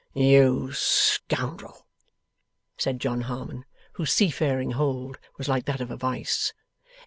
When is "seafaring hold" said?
4.11-5.19